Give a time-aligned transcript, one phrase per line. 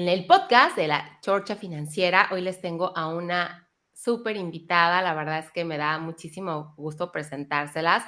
[0.00, 5.12] En el podcast de la Chorcha Financiera, hoy les tengo a una súper invitada, la
[5.12, 8.04] verdad es que me da muchísimo gusto presentárselas.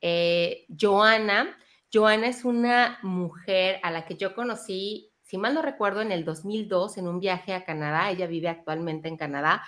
[0.00, 1.56] Eh, Joana,
[1.94, 6.24] Joana es una mujer a la que yo conocí, si mal no recuerdo, en el
[6.24, 9.62] 2002 en un viaje a Canadá, ella vive actualmente en Canadá,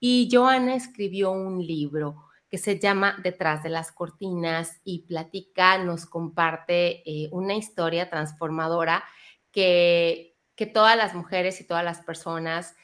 [0.00, 6.06] y Joana escribió un libro que se llama Detrás de las Cortinas y platica, nos
[6.06, 9.04] comparte eh, una historia transformadora
[9.52, 12.76] que que todas las mujeres y todas las personas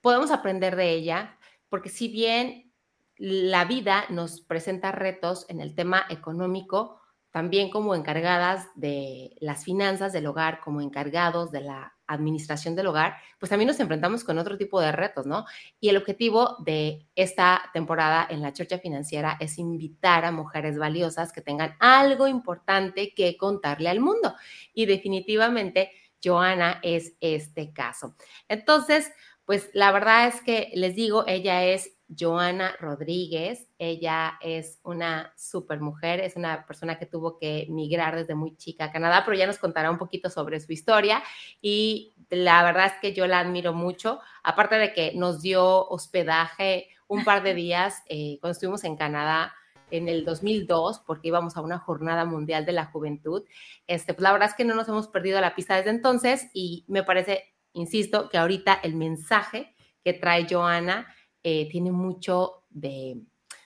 [0.00, 2.72] podemos aprender de ella, porque si bien
[3.16, 10.12] la vida nos presenta retos en el tema económico, también como encargadas de las finanzas
[10.12, 14.58] del hogar, como encargados de la administración del hogar, pues también nos enfrentamos con otro
[14.58, 15.46] tipo de retos, ¿no?
[15.80, 21.32] Y el objetivo de esta temporada en la Chorcha Financiera es invitar a mujeres valiosas
[21.32, 24.34] que tengan algo importante que contarle al mundo.
[24.74, 25.90] Y definitivamente
[26.22, 28.14] Joana es este caso.
[28.48, 29.10] Entonces,
[29.44, 35.80] pues la verdad es que les digo, ella es Joana Rodríguez, ella es una super
[35.80, 39.46] mujer, es una persona que tuvo que migrar desde muy chica a Canadá, pero ya
[39.46, 41.22] nos contará un poquito sobre su historia
[41.60, 46.88] y la verdad es que yo la admiro mucho, aparte de que nos dio hospedaje
[47.08, 49.54] un par de días eh, cuando estuvimos en Canadá
[49.92, 53.44] en el 2002, porque íbamos a una jornada mundial de la juventud.
[53.86, 56.84] Este, pues la verdad es que no nos hemos perdido la pista desde entonces y
[56.88, 61.06] me parece, insisto, que ahorita el mensaje que trae Joana
[61.42, 63.20] eh, tiene mucho de,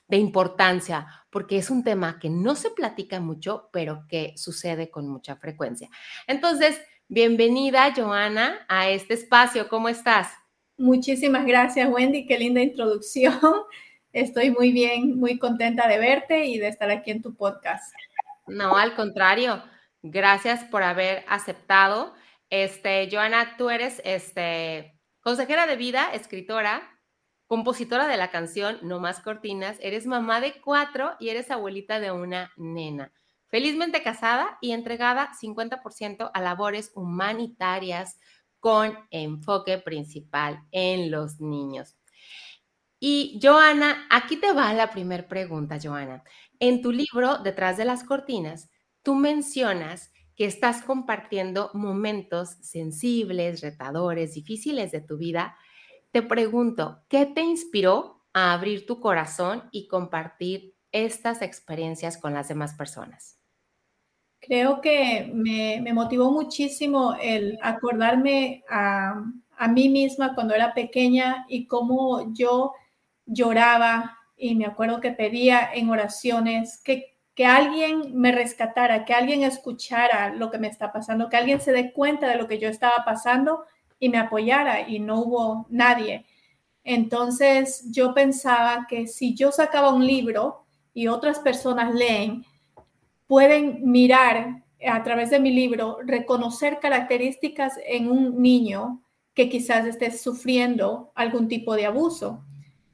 [0.07, 5.07] de importancia, porque es un tema que no se platica mucho, pero que sucede con
[5.07, 5.89] mucha frecuencia.
[6.27, 9.69] Entonces, bienvenida, Joana, a este espacio.
[9.69, 10.29] ¿Cómo estás?
[10.77, 12.25] Muchísimas gracias, Wendy.
[12.25, 13.39] Qué linda introducción.
[14.17, 17.93] Estoy muy bien, muy contenta de verte y de estar aquí en tu podcast.
[18.47, 19.61] No, al contrario.
[20.01, 22.15] Gracias por haber aceptado.
[22.49, 26.81] Este, Joana, tú eres este, consejera de vida, escritora,
[27.45, 32.09] compositora de la canción No Más Cortinas, eres mamá de cuatro y eres abuelita de
[32.09, 33.13] una nena.
[33.49, 38.17] Felizmente casada y entregada 50% a labores humanitarias
[38.59, 41.97] con enfoque principal en los niños.
[42.99, 46.23] Y Joana, aquí te va la primera pregunta, Joana.
[46.59, 48.69] En tu libro, Detrás de las Cortinas,
[49.03, 55.57] tú mencionas que estás compartiendo momentos sensibles, retadores, difíciles de tu vida.
[56.11, 62.47] Te pregunto, ¿qué te inspiró a abrir tu corazón y compartir estas experiencias con las
[62.47, 63.39] demás personas?
[64.39, 69.15] Creo que me, motivó muchísimo el acordarme a,
[69.69, 72.73] mí misma cuando era pequeña y cómo yo
[73.27, 79.43] lloraba y me acuerdo que pedía en oraciones que, que alguien me rescatara, que alguien
[79.43, 82.69] escuchara lo que me está pasando, que alguien se dé cuenta de lo que yo
[82.69, 83.65] estaba pasando
[83.99, 86.25] y me apoyara y no hubo nadie.
[86.83, 92.45] Entonces yo pensaba que si yo sacaba un libro y otras personas leen,
[93.27, 100.11] pueden mirar a través de mi libro, reconocer características en un niño que quizás esté
[100.11, 102.46] sufriendo algún tipo de abuso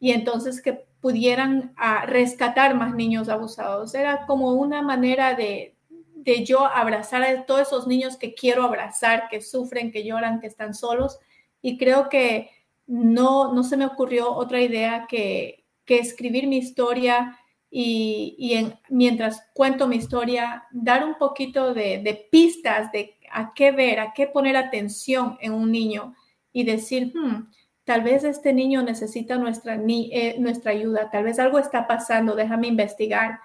[0.03, 3.96] y entonces que pudieran ah, rescatar más niños abusados.
[3.96, 5.78] Era como una manera de,
[6.14, 10.47] de yo abrazar a todos esos niños que quiero abrazar, que sufren, que lloran, que
[10.47, 11.19] están solos.
[11.62, 12.50] Y creo que
[12.86, 17.40] no, no se me ocurrió otra idea que, que escribir mi historia
[17.72, 23.53] y, y en, mientras cuento mi historia, dar un poquito de, de, pistas de a
[23.53, 26.14] qué ver, a qué poner atención en un niño
[26.52, 27.47] y decir, hmm,
[27.83, 32.67] tal vez este niño necesita nuestra, eh, nuestra ayuda, tal vez algo está pasando, déjame
[32.67, 33.39] investigar.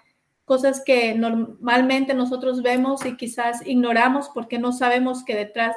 [0.44, 5.76] Cosas que normalmente nosotros vemos y quizás ignoramos porque no sabemos que detrás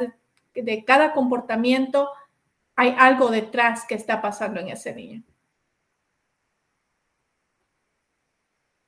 [0.53, 2.09] de, cada comportamiento
[2.75, 5.23] hay algo detrás que está pasando en ese niño.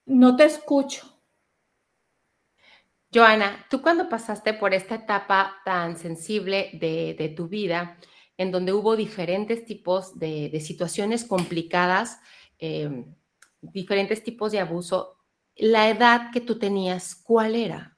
[0.06, 1.10] No te escucho.
[3.14, 7.98] Joana, tú cuando pasaste por esta etapa tan sensible de, de tu vida,
[8.38, 12.20] en donde hubo diferentes tipos de, situaciones complicadas,
[12.60, 13.06] eh,
[13.62, 15.18] diferentes tipos de abuso.
[15.56, 17.98] La edad que tú tenías, ¿cuál era?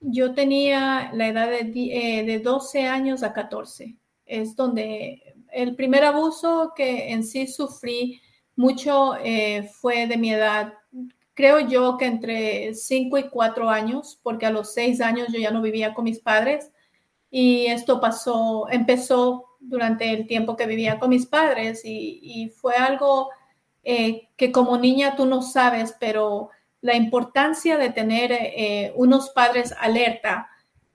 [0.00, 3.96] Yo tenía la edad de, de 12 años a 14.
[4.24, 5.22] Es donde
[5.52, 8.20] el primer abuso que en sí sufrí
[8.56, 10.74] mucho eh, fue de mi edad.
[11.34, 15.50] Creo yo que entre 5 y 4 años, porque a los 6 años yo ya
[15.50, 16.70] no vivía con mis padres
[17.32, 23.30] y esto pasó, empezó durante el tiempo que vivía con mis padres y, fue algo
[23.82, 26.50] eh, que como niña tú no sabes, pero
[26.80, 30.48] la importancia de tener eh, unos padres alerta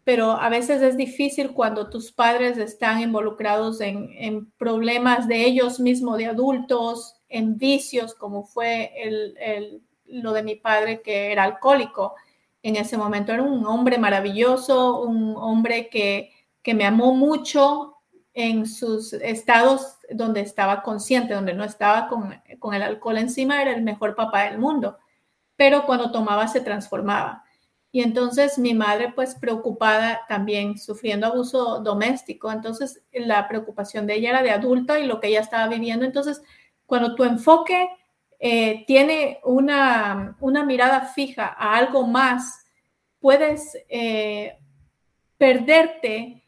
[0.08, 6.18] pero a veces es difícil cuando tus padres están involucrados en, problemas de ellos mismos,
[6.18, 12.16] de adultos, en vicios, como fue el, lo de mi padre que era alcohólico.
[12.64, 16.32] En ese momento era un hombre maravilloso, un hombre que,
[16.62, 17.96] que me amó mucho
[18.34, 23.74] en sus estados donde estaba consciente, donde no estaba con, con el alcohol encima, era
[23.74, 24.98] el mejor papá del mundo.
[25.56, 27.44] Pero cuando tomaba se transformaba
[27.92, 32.52] y entonces mi madre, pues preocupada también, sufriendo abuso doméstico.
[32.52, 36.06] Entonces la preocupación de ella era de adulta y lo que ella estaba viviendo.
[36.06, 36.44] Entonces,
[36.86, 37.90] cuando tu enfoque
[38.40, 42.66] eh, tiene una, una, mirada fija a algo más,
[43.20, 44.58] puedes eh,
[45.38, 46.44] perderte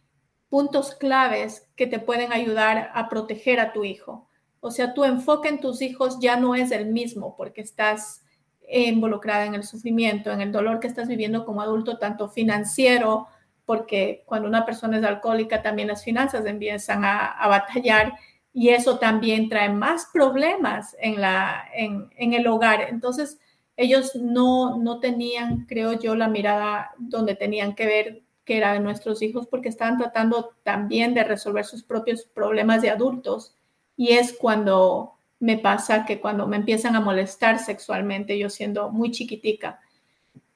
[0.49, 4.27] puntos claves que te pueden ayudar a proteger a tu hijo.
[4.59, 8.23] O sea, tu enfoque en tus hijos ya no es el mismo porque estás
[8.71, 13.27] involucrada en el sufrimiento, en el dolor que estás viviendo como adulto, tanto financiero,
[13.65, 18.13] porque cuando una persona es alcohólica también las finanzas empiezan a, batallar
[18.53, 22.81] y eso también trae más problemas en, la, en, en, el hogar.
[22.89, 23.39] Entonces,
[23.77, 28.79] ellos no, no tenían, creo yo, la mirada donde tenían que ver que era de
[28.79, 33.55] nuestros hijos porque estaban tratando también de resolver sus propios problemas de adultos.
[33.95, 39.11] Y es cuando me pasa que cuando me empiezan a molestar sexualmente, yo siendo muy
[39.11, 39.79] chiquitica,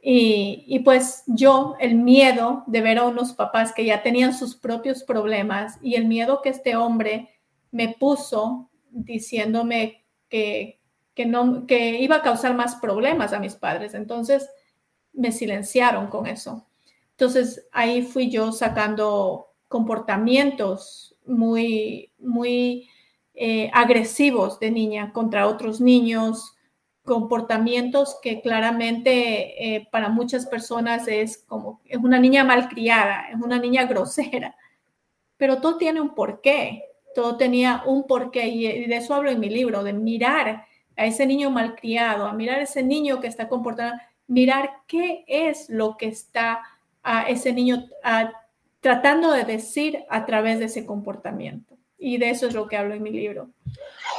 [0.06, 5.02] y, pues yo, el miedo de ver a unos papás que ya tenían sus propios
[5.04, 7.30] problemas y el miedo que este hombre
[7.74, 10.80] me puso diciéndome que,
[11.16, 13.96] que, no, que iba a causar más problemas a mis padres.
[13.96, 14.48] Entonces
[15.12, 16.68] me silenciaron con eso.
[17.12, 22.88] Entonces ahí fui yo sacando comportamientos muy, muy
[23.34, 26.56] eh, agresivos de niña contra otros niños,
[27.04, 33.58] comportamientos que claramente eh, para muchas personas es como, es una niña malcriada, es una
[33.58, 34.56] niña grosera,
[35.38, 36.84] pero todo tiene un porqué,
[37.14, 40.66] todo tenía un porqué y de eso hablo en mi libro, de mirar
[40.96, 43.96] a ese niño malcriado, a mirar a ese niño que está comportando,
[44.28, 46.64] mirar qué es lo que está
[47.04, 47.86] a ese niño
[48.80, 52.94] tratando de decir a través de ese comportamiento y de eso es lo que hablo
[52.94, 53.50] en mi libro.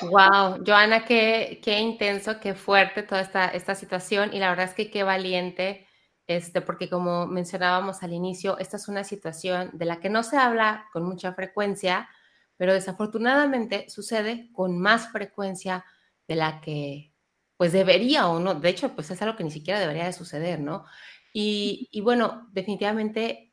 [0.02, 4.74] Wow, Joana, qué, qué intenso, qué fuerte toda esta, esta situación y la verdad es
[4.74, 5.86] que qué valiente,
[6.26, 10.38] este, porque como mencionábamos al inicio, esta es una situación de la que no se
[10.38, 12.08] habla con mucha frecuencia,
[12.56, 15.84] pero desafortunadamente sucede con más frecuencia
[16.28, 17.12] de la que
[17.56, 20.60] pues debería o no, de hecho pues es algo que ni siquiera debería de suceder,
[20.60, 20.84] ¿no?
[21.32, 23.52] Y, y bueno, definitivamente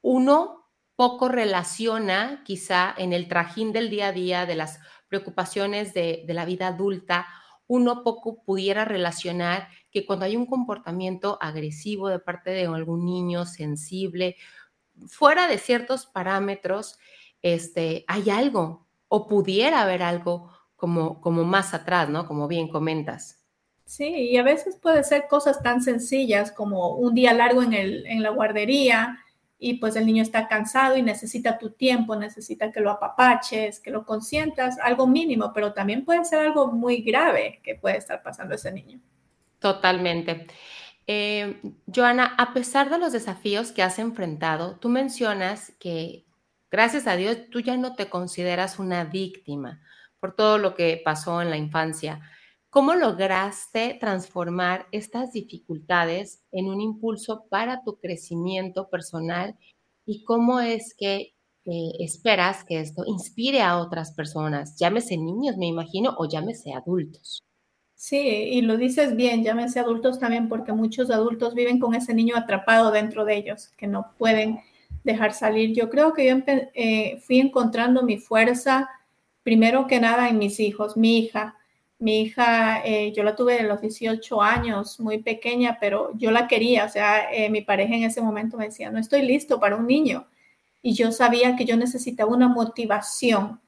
[0.00, 6.24] uno poco relaciona quizá en el trajín del día a día de las preocupaciones de,
[6.28, 7.26] la vida adulta,
[7.66, 13.46] uno poco pudiera relacionar que cuando hay un comportamiento agresivo de parte de algún niño
[13.46, 14.36] sensible,
[15.06, 16.98] fuera de ciertos parámetros,
[17.44, 22.26] este, hay algo o pudiera haber algo como, como más atrás, ¿no?
[22.26, 23.44] Como bien comentas.
[23.84, 28.06] Sí, y a veces puede ser cosas tan sencillas como un día largo en, el,
[28.06, 29.18] en la guardería,
[29.58, 33.90] y pues el niño está cansado y necesita tu tiempo, necesita que lo apapaches, que
[33.90, 38.54] lo consientas, algo mínimo, pero también puede ser algo muy grave que puede estar pasando
[38.54, 39.00] ese niño.
[39.58, 40.46] Totalmente.
[41.06, 41.60] Eh,
[41.94, 46.24] Joana, a pesar de los desafíos que has enfrentado, tú mencionas que,
[46.74, 49.80] gracias a Dios, tú ya no te consideras una víctima
[50.18, 52.20] por todo lo que pasó en la infancia.
[52.68, 59.56] ¿Cómo lograste transformar estas dificultades en un impulso para tu crecimiento personal
[60.04, 65.66] y cómo es que eh, esperas que esto inspire a otras personas, llámese niños, me
[65.66, 67.40] imagino, o llámese adultos?
[67.94, 72.34] Sí, y lo dices bien, llámese adultos también, porque muchos adultos viven con ese niño
[72.36, 74.58] atrapado dentro de ellos, que no pueden
[75.04, 75.72] dejar salir.
[75.72, 78.90] Yo creo que yo eh, fui encontrando mi fuerza,
[79.44, 81.56] primero que nada, en mis hijos, mi hija
[82.04, 86.46] mi hija, eh, yo la tuve a los 18 años, muy pequeña, pero yo la
[86.48, 86.84] quería.
[86.84, 89.86] O sea, eh, mi pareja en ese momento me decía, no estoy listo para un
[89.86, 90.26] niño.
[90.82, 93.60] Y yo sabía que yo necesitaba una motivación.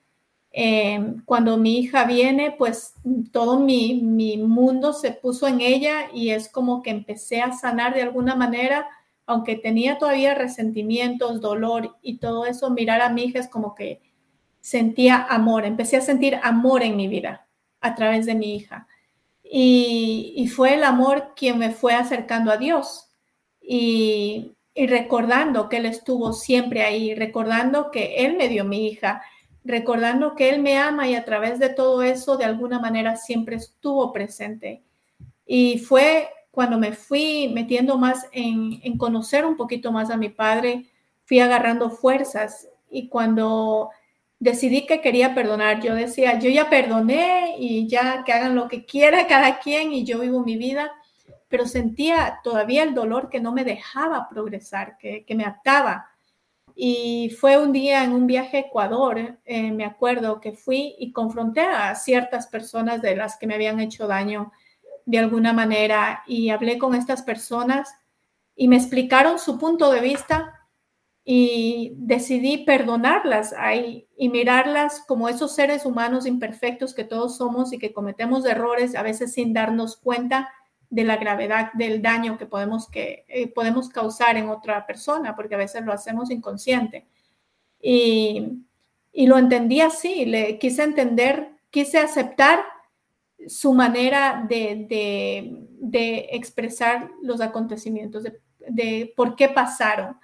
[0.52, 2.94] Em, cuando mi hija viene, pues
[3.32, 7.94] todo mi, mi mundo se puso en ella y es como que empecé a sanar
[7.94, 8.86] de alguna manera,
[9.26, 14.00] aunque tenía todavía resentimientos, dolor y todo eso, mirar a mi hija es como que
[14.60, 17.46] sentía amor, empecé a sentir amor en mi vida
[17.80, 18.86] a través de mi hija.
[19.42, 23.10] Y, fue el amor quien me fue acercando a Dios
[23.60, 29.22] y, recordando que Él estuvo siempre ahí, recordando que Él me dio mi hija,
[29.64, 33.56] recordando que Él me ama y a través de todo eso de alguna manera siempre
[33.56, 34.82] estuvo presente.
[35.46, 40.30] Y fue cuando me fui metiendo más en, en conocer un poquito más a mi
[40.30, 40.86] padre,
[41.26, 43.90] fui agarrando fuerzas y cuando
[44.38, 48.86] decidí que quería perdonar, yo decía, yo ya perdoné y ya que hagan lo que
[48.86, 50.90] quiera cada quien y yo vivo mi vida,
[51.48, 56.08] pero sentía todavía el dolor que no me dejaba progresar, que, me ataba.
[56.74, 61.12] Y fue un día en un viaje a Ecuador, eh, me acuerdo que fui y
[61.12, 64.52] confronté a ciertas personas de las que me habían hecho daño
[65.06, 67.94] de alguna manera y hablé con estas personas
[68.54, 70.52] y me explicaron su punto de vista
[71.24, 77.78] y decidí perdonarlas ahí y mirarlas como esos seres humanos imperfectos que todos somos y
[77.78, 80.50] que cometemos errores a veces sin darnos cuenta
[80.90, 85.56] de la gravedad del daño que podemos, que, eh, podemos causar en otra persona, porque
[85.56, 87.06] a veces lo hacemos inconsciente.
[87.80, 88.62] Y,
[89.12, 92.64] y lo entendí así, le quise entender, quise aceptar
[93.46, 100.16] su manera de, de, de expresar los acontecimientos, de, de por qué pasaron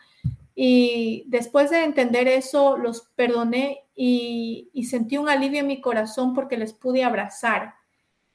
[0.54, 6.58] y después de entender eso, los perdoné y, sentí un alivio en mi corazón porque
[6.58, 7.74] les pude abrazar.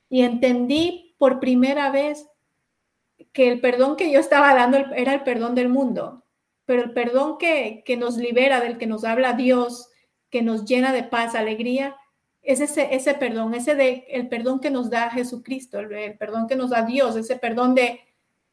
[0.09, 2.27] Y entendí por primera vez
[3.33, 6.23] que el perdón que yo estaba dando era el perdón del mundo,
[6.65, 9.89] pero el perdón que, nos libera, del que nos habla Dios,
[10.29, 11.95] que nos llena de paz, alegría,
[12.47, 16.47] es ese, ese perdón, ese de el perdón que nos da Jesucristo, el, el, perdón
[16.47, 17.99] que nos da Dios, ese perdón de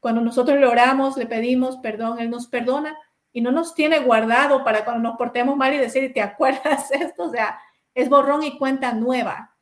[0.00, 2.98] cuando nosotros le oramos, le pedimos perdón, Él nos perdona
[3.32, 7.24] y no nos tiene guardado para cuando nos portemos mal y decir, ¿te acuerdas esto?
[7.24, 7.58] O sea,
[7.94, 9.56] es borrón y cuenta nueva.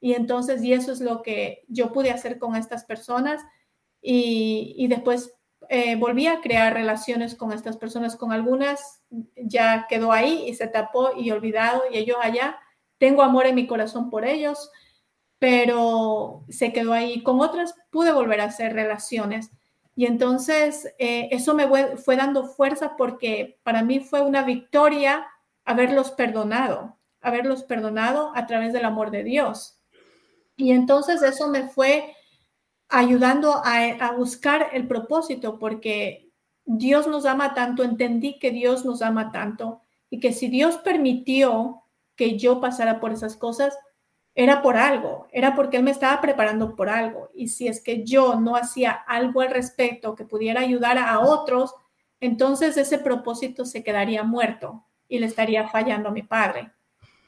[0.00, 3.42] Y entonces, y eso es lo que yo pude hacer con estas personas
[4.00, 5.34] y, y después
[5.68, 9.02] eh, volví a crear relaciones con estas personas, con algunas
[9.36, 12.58] ya quedó ahí y se tapó y olvidado y ellos allá.
[13.02, 14.70] Tengo amor en mi corazón por ellos,
[15.40, 17.24] pero se quedó ahí.
[17.24, 19.50] Con otras pude volver a hacer relaciones
[19.96, 21.66] y entonces eh, eso me
[21.96, 25.26] fue, dando fuerza porque para mí fue una victoria
[25.64, 29.80] haberlos perdonado, haberlos perdonado a través del amor de Dios.
[30.56, 32.14] Y entonces eso me fue
[32.88, 36.30] ayudando a, a buscar el propósito porque
[36.64, 41.81] Dios nos ama tanto, entendí que Dios nos ama tanto y que si Dios permitió
[42.16, 43.76] que yo pasara por esas cosas,
[44.34, 47.30] era por algo, era porque él me estaba preparando por algo.
[47.34, 51.74] Y si es que yo no hacía algo al respecto que pudiera ayudar a otros,
[52.20, 56.70] entonces ese propósito se quedaría muerto y le estaría fallando a mi padre.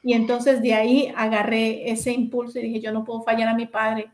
[0.02, 3.66] Y entonces de ahí agarré ese impulso y dije, yo no puedo fallar a mi
[3.66, 4.10] padre.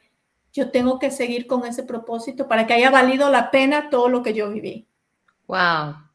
[0.53, 4.23] Yo tengo que seguir con ese propósito para que haya valido la pena todo lo
[4.23, 4.89] que yo viví.
[5.47, 6.10] Wow.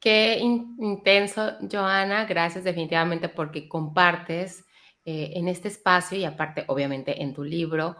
[0.00, 2.24] Qué intenso, Joana.
[2.24, 4.64] Gracias definitivamente porque compartes
[5.04, 7.96] eh, en este espacio y aparte, obviamente, en tu libro,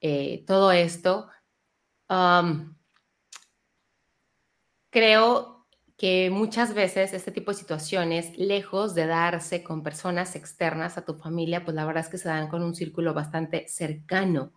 [0.00, 1.28] eh, todo esto,
[4.90, 5.66] creo
[5.96, 11.14] que muchas veces este tipo de situaciones, lejos de darse con personas externas a tu
[11.14, 14.52] familia, pues la verdad es que se dan con un círculo bastante cercano,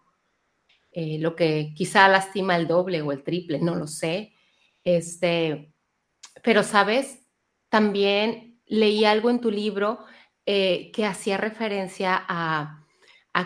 [0.91, 4.33] eh, lo que quizá lastima el doble o el triple, no lo sé.
[4.83, 5.73] Este,
[6.43, 7.25] pero, ¿sabes?
[7.69, 9.99] También leí algo en tu libro
[10.45, 12.81] eh, que hacía referencia a,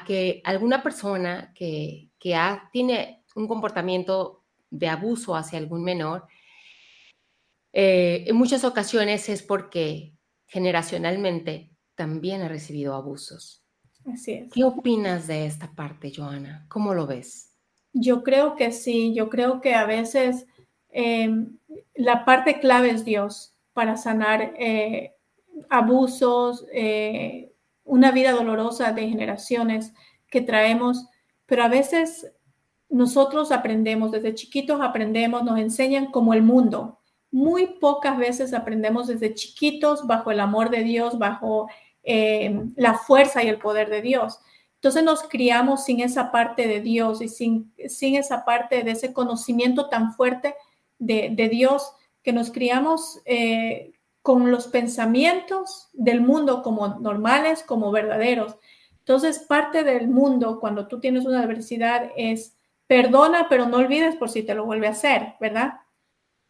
[0.05, 2.11] que alguna persona que,
[2.71, 6.27] tiene un comportamiento de abuso hacia algún menor,
[7.71, 10.13] eh, en muchas ocasiones es porque
[10.47, 13.63] generacionalmente también ha recibido abusos.
[14.05, 14.51] Así es.
[14.51, 16.65] ¿Qué opinas de esta parte, Joana?
[16.67, 17.55] ¿Cómo lo ves?
[17.93, 20.45] Yo creo que sí, yo creo que a veces
[20.91, 21.57] em,
[21.95, 25.13] la parte clave es Dios para sanar eh,
[25.69, 27.51] abusos, eh,
[27.83, 29.93] una vida dolorosa de generaciones
[30.29, 31.07] que traemos,
[31.45, 32.31] pero a veces
[32.89, 36.99] nosotros aprendemos, desde chiquitos aprendemos, nos enseñan como el mundo.
[37.31, 41.67] Muy pocas veces aprendemos desde chiquitos bajo el amor de Dios, bajo
[42.03, 44.39] eh, la fuerza y el poder de Dios.
[44.75, 49.13] Entonces nos criamos sin esa parte de Dios y sin, sin esa parte de ese
[49.13, 50.55] conocimiento tan fuerte
[50.99, 58.57] de, Dios que nos criamos eh, con los pensamientos del mundo como normales, como verdaderos.
[58.99, 62.55] Entonces, parte del mundo cuando tú tienes una adversidad es
[62.89, 65.73] perdona, pero no olvides por si te lo vuelve a hacer, ¿verdad?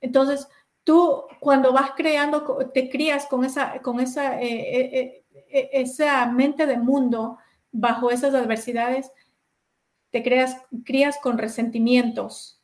[0.01, 0.47] Entonces,
[0.85, 6.65] tú cuando vas creando, te crías con esa, con esa, eh, eh, eh, esa mente
[6.65, 7.37] de mundo
[7.71, 9.11] bajo esas adversidades,
[10.11, 12.58] te creas, crías con resentimientos,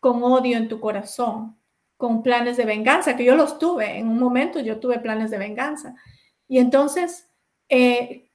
[0.00, 1.58] con odio en tu corazón,
[1.96, 5.38] con planes de venganza, que yo los tuve, en un momento yo tuve planes de
[5.38, 5.96] venganza.
[6.46, 7.28] Y entonces,
[7.68, 8.30] eh,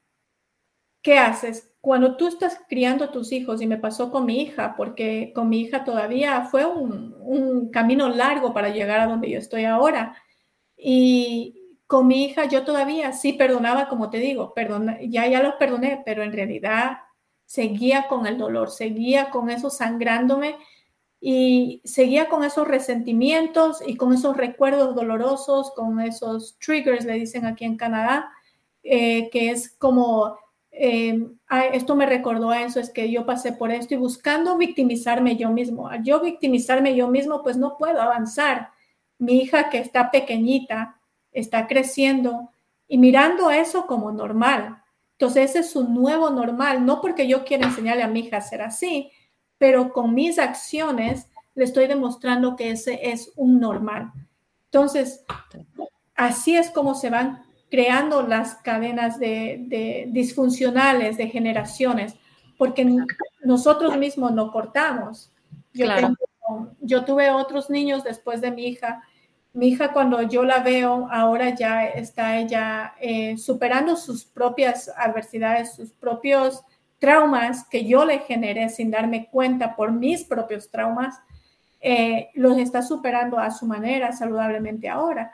[1.01, 1.73] ¿qué haces?
[1.81, 5.49] Cuando tú estás criando a tus hijos, y me pasó con mi hija, porque con
[5.49, 7.13] mi hija todavía fue un,
[7.71, 10.15] camino largo para llegar a donde yo estoy ahora,
[10.77, 15.55] Y con mi hija yo todavía sí perdonaba, como te digo, perdona, ya, ya los
[15.55, 16.97] perdoné, pero en realidad
[17.45, 20.57] seguía con el dolor, seguía con eso sangrándome
[21.25, 27.45] y seguía con esos resentimientos y con esos recuerdos dolorosos, con esos triggers, le dicen
[27.45, 28.29] aquí en Canadá,
[28.83, 30.37] eh, que es como,
[30.69, 31.17] eh,
[31.71, 35.49] esto me recordó a eso, es que yo pasé por esto y buscando victimizarme yo
[35.49, 35.87] mismo.
[35.87, 38.71] Al yo victimizarme yo mismo, pues no puedo avanzar.
[39.17, 40.99] Mi hija que está pequeñita,
[41.31, 42.49] está creciendo
[42.85, 44.83] y mirando eso como normal.
[45.13, 48.41] Entonces ese es su nuevo normal, no porque yo quiera enseñarle a mi hija a
[48.41, 49.09] ser así,
[49.63, 54.11] pero con mis acciones le estoy demostrando que ese es un normal.
[54.65, 55.23] Entonces,
[56.15, 62.13] así es como se van creando las cadenas de, disfuncionales de generaciones,
[62.57, 62.85] porque
[63.41, 65.31] nosotros mismos no cortamos.
[65.71, 65.85] Yo,
[66.81, 69.01] yo tuve otros niños después de mi hija.
[69.53, 75.73] Mi hija cuando yo la veo, ahora ya está ella eh, superando sus propias adversidades,
[75.73, 76.65] sus propios
[77.03, 81.19] traumas que yo le generé sin darme cuenta por mis propios traumas,
[81.81, 85.33] eh, los está superando a su manera saludablemente ahora.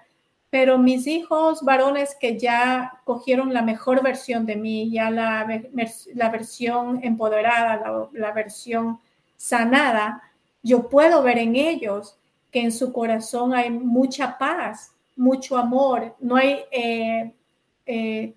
[0.50, 5.46] Pero mis hijos varones que ya cogieron la mejor versión de mí, ya la,
[6.16, 8.98] la versión empoderada, la, versión
[9.38, 10.24] sanada,
[10.64, 12.18] yo puedo ver en ellos
[12.50, 17.32] que en su corazón hay mucha paz, mucho amor, no hay eh,
[17.86, 18.34] eh,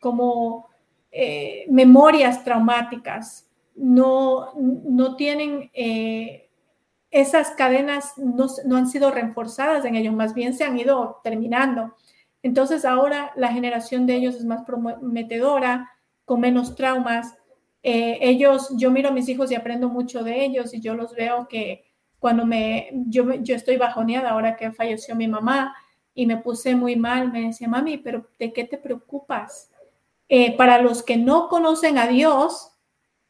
[0.00, 0.68] como
[1.10, 6.50] eh, memorias traumáticas, no, no tienen, eh,
[7.10, 11.94] esas cadenas no, no, han sido reforzadas en ellos, más bien se han ido terminando.
[12.42, 15.90] Entonces ahora la generación de ellos es más prometedora,
[16.24, 17.36] con menos traumas.
[17.82, 21.14] Eh, ellos, yo miro a mis hijos y aprendo mucho de ellos y yo los
[21.14, 21.84] veo que
[22.18, 25.74] cuando me, yo, yo estoy bajoneada ahora que falleció mi mamá
[26.14, 29.70] y me puse muy mal, me decía, mami, pero ¿de qué te preocupas?
[30.28, 32.72] Eh, para los que no conocen a Dios,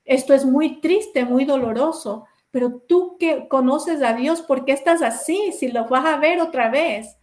[0.04, 5.02] esto es muy triste, muy doloroso, pero tú que conoces a Dios, ¿por qué estás
[5.02, 7.16] así si lo vas a ver otra vez?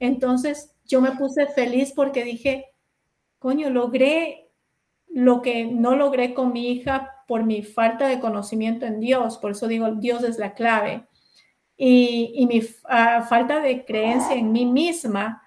[0.00, 2.66] Entonces yo me puse feliz porque dije,
[3.38, 4.50] coño, logré
[5.08, 9.52] lo que no logré con mi hija por mi falta de conocimiento en Dios, por
[9.52, 11.06] eso digo, Dios es la clave.
[11.76, 15.41] Y, mi ah, falta de creencia en mí misma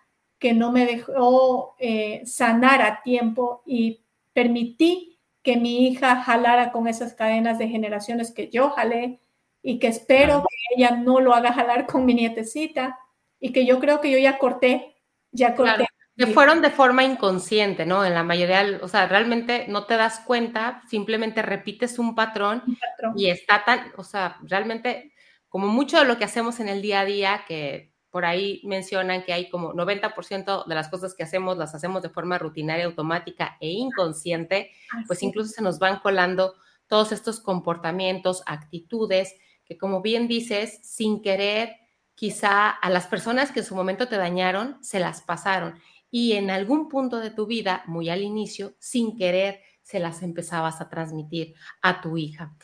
[0.46, 6.88] que no me dejó eh, sanar a tiempo y permití que mi hija jalara con
[6.88, 9.20] esas cadenas de generaciones que yo jalé
[9.64, 13.00] y que espero que ella no lo haga jalar con mi nietecita
[13.40, 14.94] y que yo creo que yo ya corté,
[15.32, 15.88] ya corté.
[16.16, 18.06] Que fueron de forma inconsciente, ¿no?
[18.06, 22.76] En la mayoría, o sea, realmente no te das cuenta, simplemente repites un patrón, un
[22.76, 25.12] patrón, y está tan, o sea, realmente
[25.50, 29.26] como mucho de lo que hacemos en el día a día, que por ahí mencionan
[29.26, 33.58] que hay como 90% de las cosas que hacemos las hacemos de forma rutinaria, automática
[33.60, 34.72] e inconsciente,
[35.06, 36.54] pues incluso se nos van colando
[36.88, 41.76] todos estos comportamientos, actitudes que como bien dices, sin querer,
[42.14, 45.78] quizá a las personas que en su momento te dañaron, se las pasaron.
[46.10, 50.80] Y en algún punto de tu vida, muy al inicio, sin querer, se las empezabas
[50.80, 52.56] a transmitir a tu hija.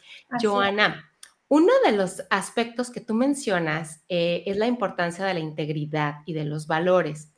[0.41, 1.10] Joana,
[1.51, 6.31] uno de los aspectos que tú mencionas eh, es la importancia de la integridad y
[6.31, 7.33] de los valores.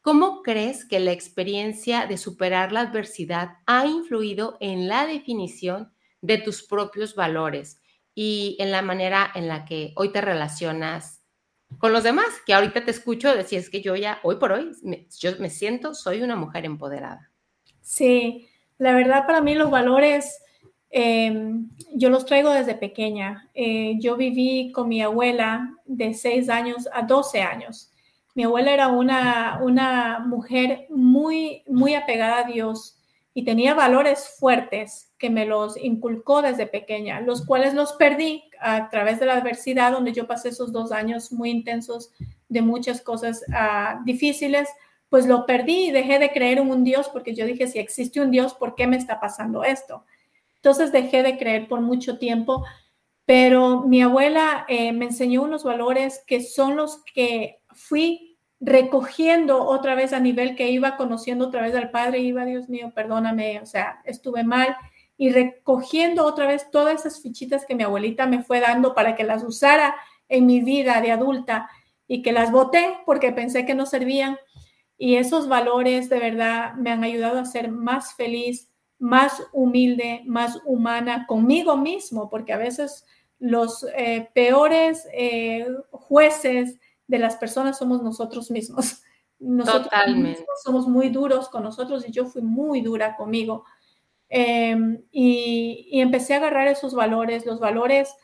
[0.00, 6.38] ¿Cómo crees que la experiencia de superar la adversidad ha influido en la definición de
[6.38, 7.82] tus propios valores
[8.14, 11.22] y en la manera en la que hoy te relacionas
[11.76, 12.28] con los demás?
[12.46, 14.70] Que ahorita te escucho decir es que yo ya, hoy por hoy,
[15.20, 17.30] yo me siento, soy una mujer empoderada.
[17.82, 20.40] Sí, la verdad para mí los valores
[20.90, 23.48] Em, yo los traigo desde pequeña.
[23.54, 27.90] Eh, yo viví con mi abuela de 6 años a 12 años.
[28.34, 32.98] Mi abuela era una, una mujer muy, muy apegada a Dios
[33.34, 38.88] y tenía valores fuertes que me los inculcó desde pequeña, los cuales los perdí a
[38.88, 42.12] través de la adversidad, donde yo pasé esos dos años muy intensos
[42.48, 44.68] de muchas cosas uh, difíciles,
[45.08, 48.20] pues lo perdí y dejé de creer en un Dios porque yo dije, si existe
[48.20, 50.04] un Dios, ¿por qué me está pasando esto?
[50.68, 52.62] Entonces dejé de creer por mucho tiempo,
[53.24, 59.94] pero mi abuela eh, me enseñó unos valores que son los que fui recogiendo otra
[59.94, 63.64] vez a nivel que iba conociendo otra vez al Padre, iba, Dios mío, perdóname, o
[63.64, 64.76] sea, estuve mal,
[65.16, 69.24] y recogiendo otra vez todas esas fichitas que mi abuelita me fue dando para que
[69.24, 69.96] las usara
[70.28, 71.70] en mi vida de adulta
[72.06, 74.36] y que las boté porque pensé que no servían.
[74.98, 78.67] Y esos valores de verdad me han ayudado a ser más feliz,
[78.98, 83.04] más humilde, más humana conmigo mismo, porque a veces
[83.38, 89.02] los eh, peores eh, jueces de las personas somos nosotros mismos.
[89.40, 90.44] Nosotros Totalmente.
[90.64, 93.64] somos muy duros con nosotros y yo fui muy dura conmigo.
[94.28, 98.14] Em, y, y, empecé a agarrar esos valores, los valores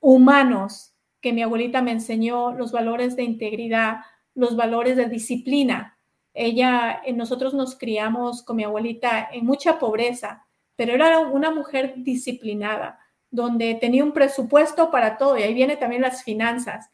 [0.00, 3.98] humanos que mi abuelita me enseñó, los valores de integridad,
[4.34, 5.97] los valores de disciplina.
[6.34, 11.94] Ella, eh, nosotros nos criamos con mi abuelita en mucha pobreza, pero era una mujer
[11.96, 12.98] disciplinada,
[13.30, 16.90] donde tenía un presupuesto para todo, y ahí viene también las finanzas,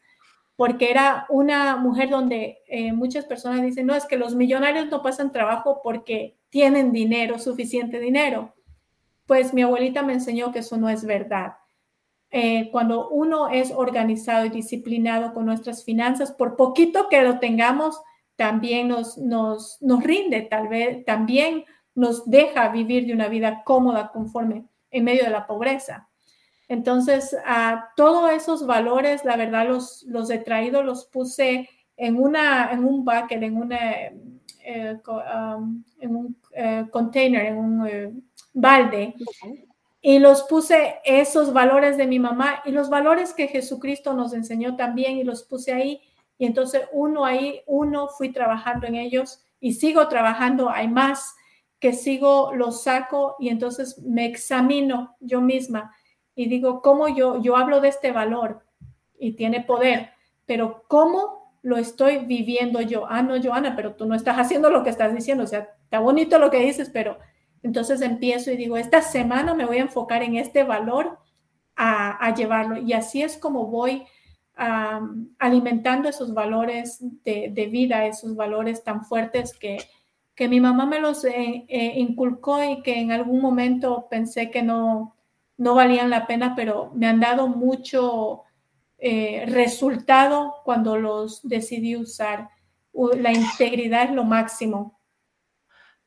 [0.55, 5.01] porque era una mujer donde eh, muchas personas dicen, no, es que los millonarios no
[5.01, 8.53] pasan trabajo porque tienen dinero, suficiente dinero.
[9.25, 11.55] Pues mi abuelita me enseñó que eso no es verdad.
[12.31, 18.01] Eh, cuando uno es organizado y disciplinado con nuestras finanzas, por poquito que lo tengamos,
[18.35, 24.11] también nos, nos, nos rinde, tal vez también nos deja vivir de una vida cómoda
[24.11, 26.09] conforme en medio de la pobreza.
[26.67, 32.71] Entonces, a todos esos valores, la verdad, los, los he traído, los puse en, una,
[32.71, 33.77] en un bucket, en, una,
[34.63, 38.13] eh, um, en un eh, container, en un eh,
[38.53, 39.13] balde,
[40.01, 44.75] y los puse esos valores de mi mamá y los valores que Jesucristo nos enseñó
[44.75, 46.01] también, y los puse ahí.
[46.37, 51.35] Y entonces uno ahí, uno fui trabajando en ellos y sigo trabajando, hay más
[51.79, 55.93] que sigo, los saco y entonces me examino yo misma
[56.35, 58.65] y digo, ¿cómo yo, yo hablo de este valor
[59.17, 60.11] y tiene poder,
[60.45, 63.05] pero cómo lo estoy viviendo yo?
[63.07, 65.99] Ah, no, Joana, pero tú no estás haciendo lo que estás diciendo, o sea, está
[65.99, 67.17] bonito lo que dices, pero
[67.63, 71.17] entonces empiezo y digo, esta semana me voy a enfocar en este valor
[71.77, 74.05] a, llevarlo y así es como voy
[74.57, 79.77] alimentando esos valores de, de vida, esos valores tan fuertes que
[80.35, 84.61] que mi mamá me los eh, eh, inculcó y que en algún momento pensé que
[84.61, 85.15] no,
[85.57, 88.43] no valían la pena, pero me han dado mucho
[88.97, 92.49] eh, resultado cuando los decidí usar.
[92.93, 94.99] La integridad es lo máximo.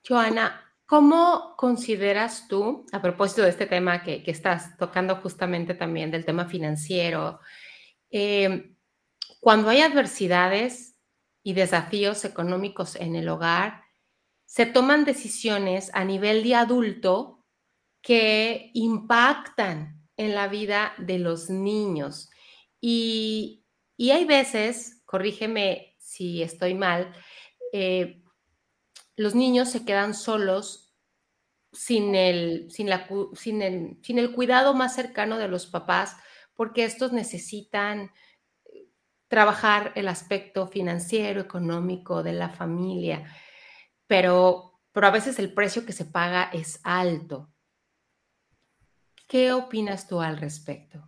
[0.07, 6.11] Joana, ¿cómo consideras tú, a propósito de este tema que, que estás tocando justamente también
[6.11, 7.41] del tema financiero,
[9.41, 10.97] cuando hay adversidades
[11.43, 13.83] y desafíos económicos en el hogar,
[14.45, 17.45] se toman decisiones a nivel de adulto
[18.01, 22.31] que impactan en la vida de los niños.
[22.81, 23.65] Y,
[23.99, 27.13] hay veces, corrígeme si estoy mal,
[27.73, 28.23] eh,
[29.17, 30.95] los niños se quedan solos
[31.73, 36.17] sin el, sin, la, sin, el, sin el cuidado más cercano de los papás,
[36.59, 38.11] porque estos necesitan
[38.67, 38.89] eh,
[39.29, 43.25] trabajar el aspecto financiero, económico de la familia
[44.09, 47.53] pero, pero a veces el precio que se paga es alto.
[49.29, 51.07] ¿Qué opinas tú al respecto?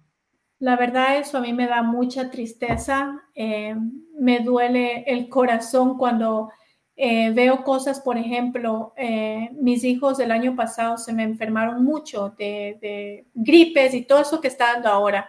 [0.59, 3.19] La verdad, eso a mí me da mucha tristeza.
[3.35, 3.75] Eh,
[4.19, 6.51] me duele el corazón cuando
[6.97, 12.35] eh, veo cosas, por ejemplo, eh, mis hijos el año pasado se me enfermaron mucho
[12.37, 15.29] de, de, gripes y todo eso que está dando ahora.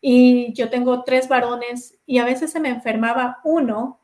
[0.00, 4.00] Y yo tengo tres varones y a veces se me enfermaba uno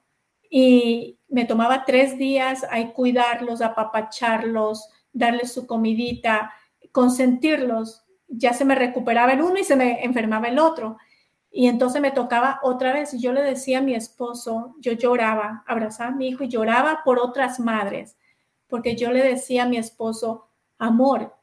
[0.50, 6.52] y me tomaba tres días ahí cuidarlos, apapacharlos, darles su comidita,
[6.92, 8.04] consentirlos.
[8.28, 10.98] Ya se me recuperaba el uno y se me enfermaba el otro.
[11.52, 13.12] Y entonces me tocaba otra vez.
[13.14, 17.02] Y yo le decía a mi esposo, yo lloraba, abrazaba a mi hijo y lloraba
[17.04, 18.16] por otras madres,
[18.68, 21.34] porque yo le decía a mi esposo, amor,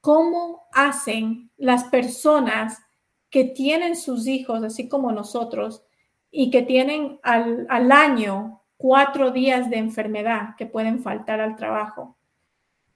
[0.00, 2.80] ¿cómo hacen las personas
[3.28, 5.82] que tienen sus hijos, así como nosotros,
[6.30, 12.16] y que tienen al, al año cuatro días de enfermedad que pueden faltar al trabajo.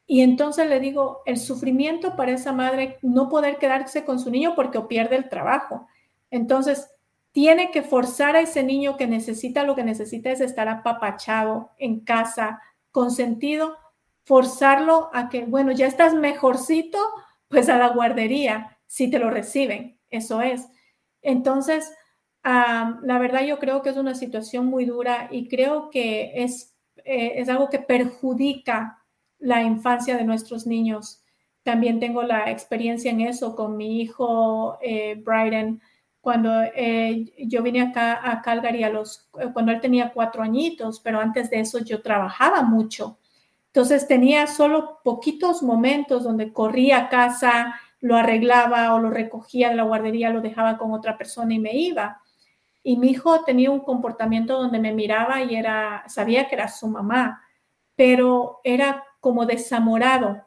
[0.06, 4.54] Y entonces le digo, el sufrimiento para esa madre no poder quedarse con su niño
[4.54, 5.86] porque pierde el trabajo.
[6.30, 6.88] Entonces,
[7.32, 12.00] tiene que forzar a ese niño que necesita lo que necesita es estar apapachado en
[12.00, 13.76] casa, consentido,
[14.24, 16.98] forzarlo a que, bueno, ya estás mejorcito,
[17.48, 20.68] pues a la guardería, si te lo reciben, eso es.
[21.22, 21.92] Entonces,
[22.42, 27.34] la verdad yo creo que es una situación muy dura y creo que es, eh,
[27.36, 29.04] es algo que perjudica
[29.38, 31.22] la infancia de nuestros niños.
[31.62, 35.80] También tengo la experiencia en eso con mi hijo eh, Bryden.
[36.20, 41.18] Cuando eh, yo vine acá a Calgary a los, cuando él tenía cuatro añitos, pero
[41.18, 43.18] antes de eso yo trabajaba mucho.
[43.66, 49.76] Entonces tenía solo poquitos momentos donde corría a casa, lo arreglaba o lo recogía de
[49.76, 52.20] la guardería, lo dejaba con otra persona y me iba.
[52.82, 56.88] Y mi hijo tenía un comportamiento donde me miraba y era, sabía que era su
[56.88, 57.42] mamá,
[57.94, 60.42] pero era como desamorado.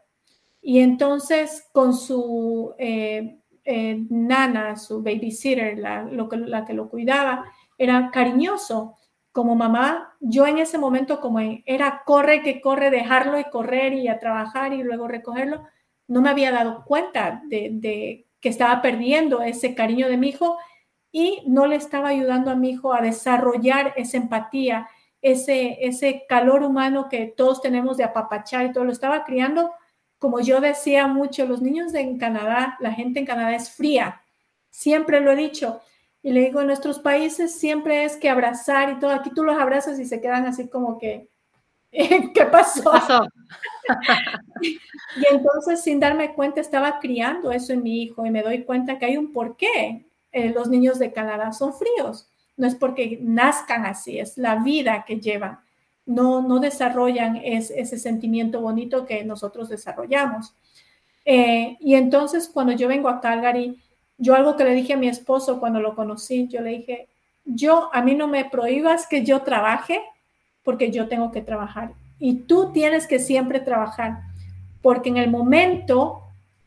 [0.62, 7.46] Y entonces con su eh, eh, nana, su babysitter, la, que, la que lo cuidaba,
[7.78, 8.96] era cariñoso.
[9.32, 14.08] Como mamá, yo en ese momento como era corre que corre, dejarlo y correr y
[14.08, 15.64] a trabajar y luego recogerlo,
[16.08, 20.58] no me había dado cuenta de, de que estaba perdiendo ese cariño de mi hijo
[21.14, 24.90] y no le estaba ayudando a mi hijo a desarrollar esa empatía,
[25.22, 28.84] ese, ese calor humano que todos tenemos de apapachar y todo.
[28.84, 29.72] Lo estaba criando,
[30.24, 34.22] como yo decía mucho, los niños de en Canadá, la gente en Canadá es fría,
[34.70, 35.82] siempre lo he dicho.
[36.22, 39.12] Y le digo, en nuestros países siempre es que abrazar y todo.
[39.12, 41.28] Aquí tú los abrazas y se quedan así como que,
[41.92, 42.90] ¿qué pasó?
[42.90, 43.28] pasó?
[44.62, 44.80] y
[45.30, 49.08] entonces, sin darme cuenta, estaba criando eso en mi hijo y me doy cuenta que
[49.08, 50.06] hay un porqué.
[50.32, 52.30] Eh, los niños de Canadá son fríos.
[52.56, 55.60] No es porque nazcan así, es la vida que llevan.
[56.06, 60.54] No, no desarrollan ese sentimiento bonito que nosotros desarrollamos.
[61.26, 63.80] Eh, y entonces, cuando yo vengo a Calgary,
[64.18, 67.08] yo algo que le dije a mi esposo cuando lo conocí, yo le dije,
[67.46, 70.02] yo, a mí no me prohíbas que yo trabaje
[70.64, 71.94] porque yo tengo que trabajar.
[72.20, 74.22] Y tú tienes que siempre trabajar,
[74.82, 76.22] porque en el momento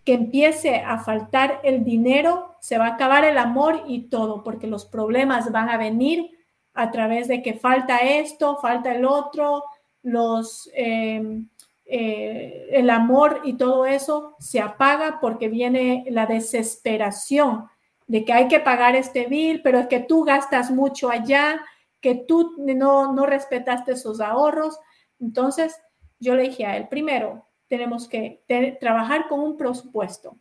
[0.05, 4.67] que empiece a faltar el dinero, se va a acabar el amor y todo, porque
[4.67, 6.31] los problemas van a venir
[6.77, 9.65] a través de que falta esto, falta el otro,
[10.03, 11.43] los, eh,
[11.85, 17.69] eh, el amor y todo eso se apaga porque viene la desesperación
[18.07, 21.61] de que hay que pagar este bill, pero es que tú gastas mucho allá,
[22.01, 24.79] que tú no, no respetaste esos ahorros.
[25.19, 25.81] Entonces,
[26.19, 28.45] yo le dije a él, primero, tenemos que
[28.81, 30.37] trabajar con un presupuesto.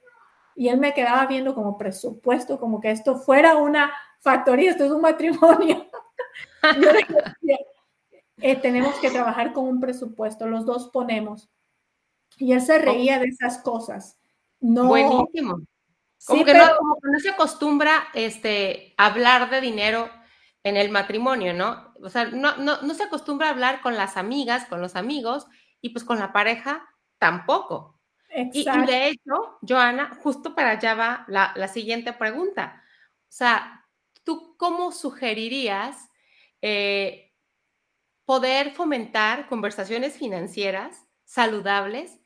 [0.55, 4.91] Y él me quedaba viendo como presupuesto, como que esto fuera una factoría, esto es
[4.91, 5.87] un matrimonio.
[6.75, 7.57] yo le decía,
[8.37, 11.49] eh, tenemos que trabajar con un presupuesto, los dos ponemos.
[12.37, 14.19] Y él se reía de esas cosas.
[14.59, 15.61] No, Buenísimo.
[16.25, 20.09] Como, que no, como que no se acostumbra este, hablar de dinero
[20.63, 21.93] en el matrimonio, ¿no?
[22.01, 25.45] O sea, no, no, no se acostumbra a hablar con las amigas, con los amigos
[25.81, 27.95] y pues con la pareja tampoco.
[28.51, 32.83] Y, de hecho, Joana, justo para allá va la, siguiente pregunta.
[33.21, 33.84] O sea,
[34.25, 36.09] ¿tú cómo sugerirías
[36.61, 37.33] eh,
[38.25, 42.19] poder fomentar conversaciones financieras saludables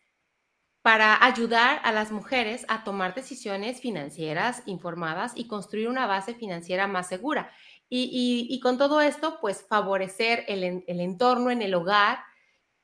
[0.82, 6.88] para ayudar a las mujeres a tomar decisiones financieras informadas y construir una base financiera
[6.88, 7.52] más segura?
[7.92, 12.20] Y, con todo esto, pues favorecer el, entorno en el hogar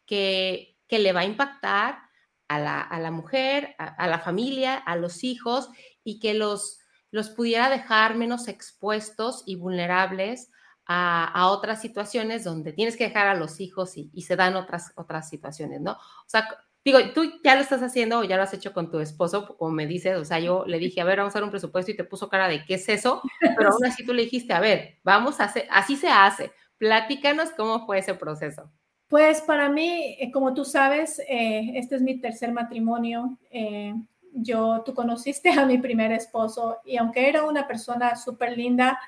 [0.06, 2.00] que, le va a impactar
[2.48, 5.70] a la, mujer, a, la familia, a los hijos
[6.04, 6.80] y que los,
[7.16, 10.52] los pudiera dejar menos expuestos y vulnerables
[10.86, 15.30] a, otras situaciones donde tienes que dejar a los hijos y, se dan otras, otras
[15.30, 15.94] situaciones, ¿no?
[15.94, 16.46] O sea,
[16.84, 19.72] digo, tú ya lo estás haciendo o ya lo has hecho con tu esposo, como
[19.72, 21.96] me dices, o sea, yo le dije, a ver, vamos a hacer un presupuesto y
[21.96, 23.22] te puso cara de, ¿qué es eso?
[23.40, 26.52] Pero aún así tú le dijiste, a ver, vamos a hacer, así se hace.
[26.78, 28.70] Platícanos cómo fue ese proceso.
[29.08, 33.38] Pues para mí, eh, como tú sabes, eh, este es mi tercer matrimonio.
[33.52, 33.94] Eh,
[34.36, 39.00] yo, tú conociste a mi primer esposo y aunque era una persona súper linda,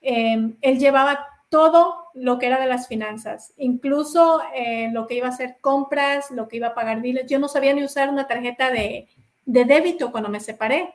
[0.00, 5.30] él llevaba todo lo que era de las finanzas, incluso eh, lo que iba a
[5.30, 7.26] hacer compras, lo que iba a pagar biles.
[7.26, 9.08] Yo no sabía ni usar una tarjeta de,
[9.44, 10.94] débito cuando me separé.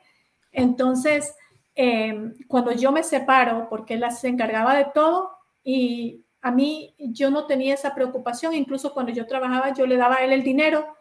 [0.53, 1.35] Entonces,
[1.75, 7.29] em, cuando yo me separo, porque él se encargaba de todo y a mí yo
[7.31, 10.95] no tenía esa preocupación, incluso cuando yo trabajaba yo le daba a él el dinero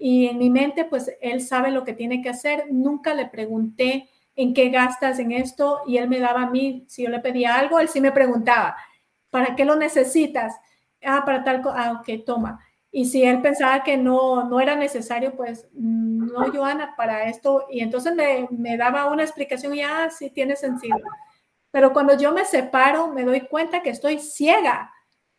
[0.00, 2.64] y en mi mente pues él sabe lo que tiene que hacer.
[2.70, 7.02] Nunca le pregunté en qué gastas en esto y él me daba a mí, si
[7.02, 8.76] yo le pedía algo, él sí me preguntaba
[9.30, 10.56] ¿Para qué lo necesitas?
[11.04, 11.76] Ah, para tal cosa.
[11.78, 12.60] Ah, ok, toma.
[12.90, 17.66] Y si él pensaba que no, no era necesario, pues no, Joana, para esto.
[17.70, 20.98] Y entonces me, me daba una explicación y ah, sí, tiene sentido.
[21.70, 24.92] Pero cuando yo me separo, me doy cuenta que estoy ciega.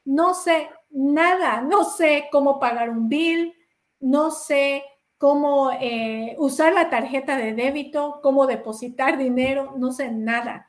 [0.05, 3.53] No sé nada, no sé cómo pagar un bill,
[4.01, 4.83] no sé
[5.17, 10.67] cómo eh, usar la tarjeta de débito, cómo depositar dinero, no sé nada.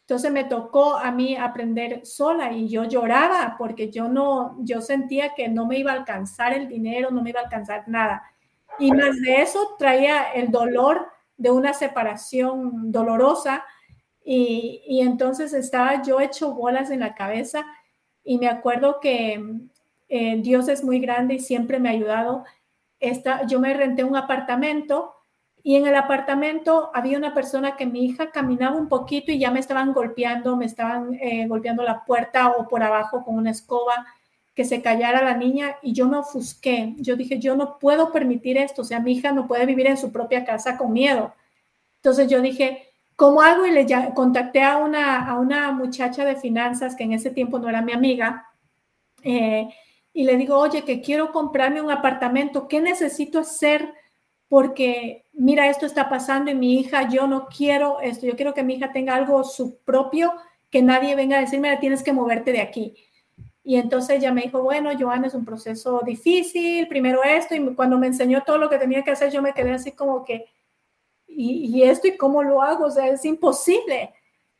[0.00, 5.34] Entonces me tocó a mí aprender sola y yo lloraba porque yo no, yo sentía
[5.34, 8.22] que no me iba a alcanzar el dinero, no me iba a alcanzar nada.
[8.78, 11.06] Y más de eso traía el dolor
[11.36, 13.64] de una separación dolorosa
[14.24, 17.64] y, y entonces estaba yo hecho bolas en la cabeza
[18.24, 19.40] y me acuerdo que
[20.08, 22.44] eh, Dios es muy grande y siempre me ha ayudado.
[23.00, 25.14] Esta, yo me renté un apartamento
[25.62, 29.50] y en el apartamento había una persona que mi hija caminaba un poquito y ya
[29.50, 34.06] me estaban golpeando, me estaban eh, golpeando la puerta o por abajo con una escoba,
[34.54, 36.94] que se callara la niña y yo me ofusqué.
[36.98, 39.96] Yo dije, yo no puedo permitir esto, o sea, mi hija no puede vivir en
[39.96, 41.34] su propia casa con miedo.
[41.96, 46.94] Entonces yo dije, como algo y le contacté a una, a una muchacha de finanzas
[46.94, 48.48] que en ese tiempo no era mi amiga.
[49.22, 49.68] Eh,
[50.16, 53.92] y le digo, oye, que quiero comprarme un apartamento, ¿qué necesito hacer?
[54.48, 58.62] Porque mira, esto está pasando y mi hija, yo no quiero esto, yo quiero que
[58.62, 60.32] mi hija tenga algo su propio,
[60.70, 62.94] que nadie venga a decirme, tienes que moverte de aquí.
[63.64, 67.98] Y entonces ella me dijo, bueno, Joana, es un proceso difícil, primero esto, y cuando
[67.98, 70.46] me enseñó todo lo que tenía que hacer, yo me quedé así como que,
[71.26, 72.84] ¿y, y esto y cómo lo hago?
[72.86, 74.12] O sea, es imposible.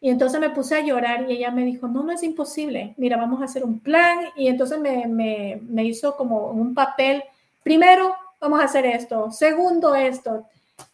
[0.04, 3.16] Y entonces me puse a llorar y ella me dijo, no, no es imposible, mira,
[3.16, 4.18] vamos a hacer un plan.
[4.36, 7.24] Y entonces me, me, me hizo como un papel,
[7.62, 10.44] primero, vamos a hacer esto, segundo, esto,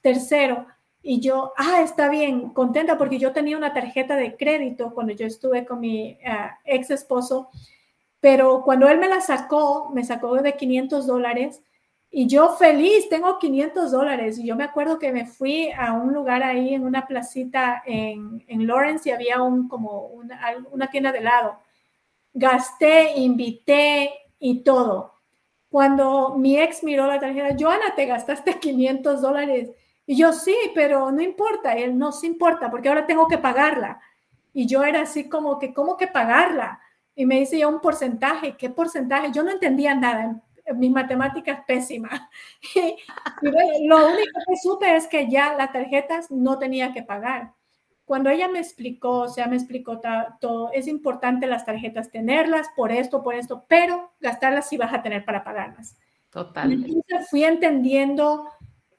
[0.00, 0.64] tercero.
[1.02, 5.26] Y yo, ah, está bien, contenta porque yo tenía una tarjeta de crédito cuando yo
[5.26, 7.48] estuve con mi ah, ex esposo,
[8.20, 11.60] pero cuando él me la sacó, me sacó de 500 dólares
[12.12, 14.38] y yo feliz, tengo 500 dólares.
[14.38, 18.44] Y yo me acuerdo que me fui a un lugar ahí en una placita en,
[18.48, 20.40] en Lawrence y había un, como una,
[20.72, 21.60] una tienda de helado.
[22.34, 25.14] Gasté, invité y todo.
[25.68, 29.70] Cuando mi ex miró la tarjeta, Joana, te gastaste 500 dólares.
[30.04, 31.74] Y yo sí, pero no importa.
[31.74, 34.00] Él no se importa porque ahora tengo que pagarla.
[34.52, 36.80] Y yo era así como que, ¿cómo que pagarla?
[37.14, 38.56] Y me dice ya un porcentaje.
[38.56, 39.30] ¿Qué porcentaje?
[39.30, 40.42] Yo no entendía nada
[40.74, 42.30] mi matemática es pésima.
[42.74, 47.52] Y, lo único que supe es que ya las tarjetas no tenía que pagar.
[48.04, 50.00] Cuando ella me explicó, o sea, me explicó
[50.40, 55.02] todo, es importante las tarjetas tenerlas por esto, por esto, pero gastarlas sí vas a
[55.02, 55.96] tener para pagarlas.
[56.30, 56.90] Totalmente.
[56.90, 58.48] Entonces fui entendiendo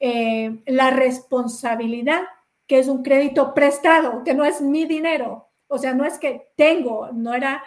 [0.00, 2.22] eh, la responsabilidad
[2.66, 5.50] que es un crédito prestado, que no es mi dinero.
[5.68, 7.62] O sea, no es que tengo, no era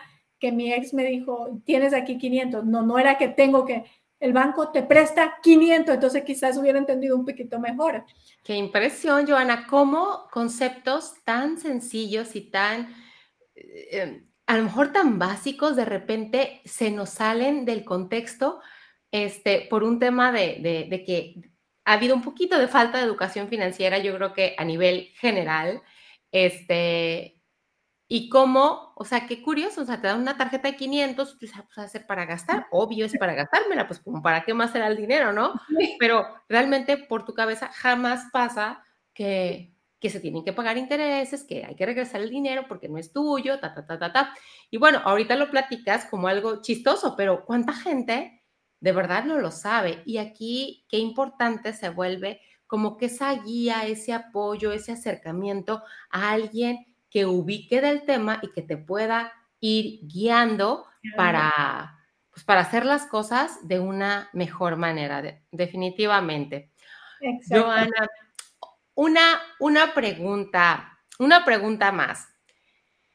[0.46, 2.66] que mi ex me dijo, tienes aquí 500.
[2.66, 3.84] No, no era que tengo que,
[4.20, 8.06] el banco te presta 500, entonces quizás hubiera entendido un poquito mejor.
[8.44, 12.94] Qué impresión, Joana, cómo conceptos tan sencillos y tan,
[13.56, 18.60] eh, a lo mejor tan básicos, de repente se nos salen del contexto
[19.10, 21.42] este, por un tema de, de, de que
[21.86, 25.82] ha habido un poquito de falta de educación financiera, yo creo que a nivel general,
[26.32, 27.35] este,
[28.08, 31.52] y cómo, o sea, qué curioso, o sea, te dan una tarjeta de 500, pues,
[31.56, 34.88] va a ser para gastar, obvio es para gastármela, pues como para qué más será
[34.88, 35.54] el dinero, ¿no?
[36.00, 41.66] Pero realmente por tu cabeza jamás pasa que, que se tienen que pagar intereses, que
[41.66, 44.36] hay que regresar el dinero porque no es tuyo, ta, ta, ta, ta, ta.
[44.70, 48.44] Y bueno, ahorita lo platicas como algo chistoso, pero ¿cuánta gente
[48.82, 50.04] de verdad no lo sabe?
[50.06, 56.32] Y aquí qué importante se vuelve como que esa guía, ese apoyo, ese acercamiento a
[56.32, 61.98] alguien que ubique del tema y que te pueda ir guiando para,
[62.30, 66.74] pues, para hacer las cosas de una mejor manera, definitivamente.
[67.50, 68.10] Joana,
[68.96, 72.28] una, una pregunta, una pregunta más.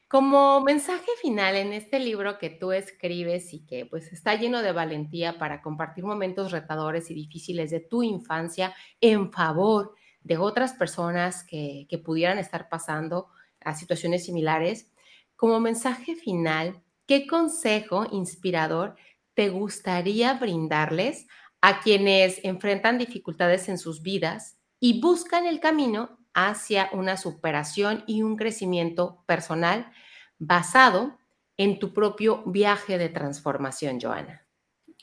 [0.09, 4.73] Como mensaje final en este libro que tú escribes y que pues está lleno de
[4.73, 11.45] valentía para compartir momentos retadores y difíciles de tu infancia en favor de otras personas
[11.45, 13.29] que, que pudieran estar pasando
[13.65, 14.91] a situaciones similares.
[15.37, 18.97] Como mensaje final, ¿qué consejo inspirador
[19.35, 21.27] te gustaría brindarles
[21.61, 28.23] a quienes enfrentan dificultades en sus vidas y buscan el camino hacia una superación y
[28.23, 29.91] un crecimiento personal
[30.39, 31.19] basado
[31.57, 34.47] en tu propio viaje de transformación, Joana?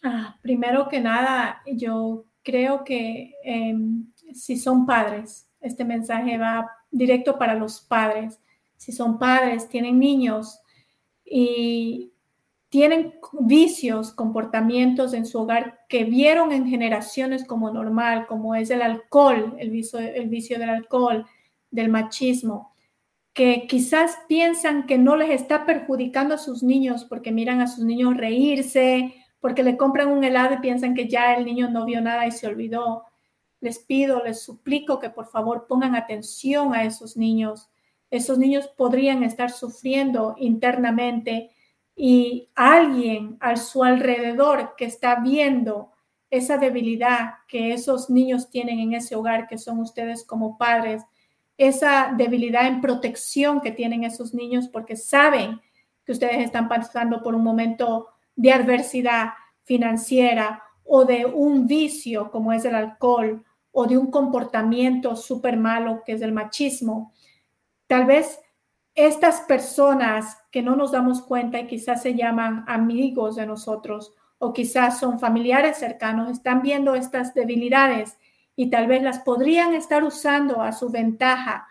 [0.03, 7.37] Ah, primero que nada, yo creo que em, si son padres, este mensaje va directo
[7.37, 8.39] para los padres
[8.77, 10.61] si son padres, tienen niños
[11.25, 12.13] y
[12.69, 18.81] tienen vicios, comportamientos en su hogar que vieron en generaciones como normal, como es el
[18.81, 21.25] alcohol, el vicio, el vicio del alcohol,
[21.71, 22.73] del machismo,
[23.33, 27.85] que quizás piensan que no les está perjudicando a sus niños porque miran a sus
[27.85, 32.01] niños reírse, porque le compran un helado y piensan que ya el niño no vio
[32.01, 33.03] nada y se olvidó.
[33.59, 37.69] Les pido, les suplico que por favor pongan atención a esos niños
[38.09, 41.51] esos niños podrían estar sufriendo internamente
[41.95, 45.91] y alguien a su alrededor que está viendo
[46.29, 51.03] esa debilidad que esos niños tienen en ese hogar, que son ustedes como padres,
[51.57, 55.59] esa debilidad en protección que tienen esos niños porque saben
[56.05, 59.29] que ustedes están pasando por un momento de adversidad
[59.63, 66.03] financiera o de un vicio como es el alcohol o de un comportamiento súper malo
[66.05, 67.11] que es el machismo
[67.87, 68.39] Tal vez
[68.95, 74.53] estas personas que no nos damos cuenta y quizás se llaman amigos de nosotros o
[74.53, 78.17] quizás son familiares cercanos, están viendo estas debilidades
[78.55, 81.67] y tal vez las podrían estar usando a su ventaja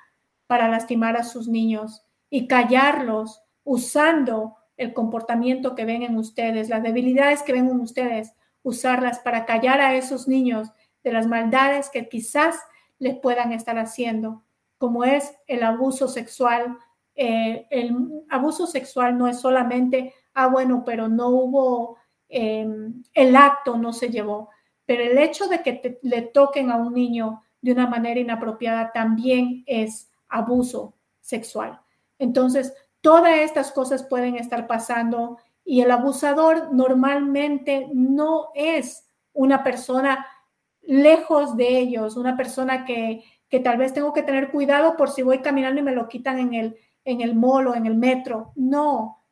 [0.47, 6.83] para lastimar a sus niños y callarlos usando el comportamiento que ven en ustedes, las
[6.83, 10.71] debilidades que ven en ustedes, usarlas para callar a esos niños
[11.03, 12.61] de las maldades que quizás
[12.99, 14.45] les puedan estar haciendo,
[14.79, 16.77] como es el abuso sexual.
[17.15, 21.97] Eh, el abuso sexual no es solamente, ah, bueno, pero no hubo,
[22.29, 24.51] em, el acto no se llevó,
[24.85, 29.65] pero el hecho de que le toquen a un niño de una manera inapropiada también
[29.67, 31.81] es abuso sexual.
[32.19, 40.27] Entonces, todas estas cosas pueden estar pasando y el abusador normalmente no es una persona
[40.83, 45.23] lejos de ellos, una persona que, que tal vez tengo que tener cuidado por si
[45.23, 48.53] voy caminando y me lo quitan en el, en el mall o en el metro.
[48.57, 49.23] No,